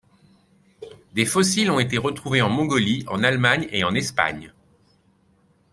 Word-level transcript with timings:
Des 1.13 1.27
fossiles 1.27 1.69
ont 1.69 1.77
été 1.79 1.99
retrouvés 1.99 2.41
en 2.41 2.49
Mongolie, 2.49 3.03
en 3.07 3.21
Allemagne, 3.21 3.67
et 3.69 3.83
en 3.83 3.93
Espagne. 3.93 4.51